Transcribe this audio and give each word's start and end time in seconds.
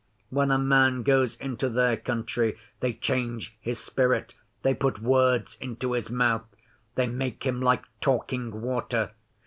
When 0.31 0.49
a 0.49 0.57
man 0.57 1.03
goes 1.03 1.35
into 1.35 1.69
their 1.69 1.95
country, 1.95 2.57
they 2.79 2.93
change 2.93 3.55
his 3.61 3.77
spirit; 3.77 4.33
they 4.63 4.73
put 4.73 4.99
words 4.99 5.59
into 5.61 5.91
his 5.91 6.09
mouth; 6.09 6.45
they 6.95 7.05
make 7.05 7.43
him 7.43 7.61
like 7.61 7.83
talking 7.99 8.61
water. 8.63 9.11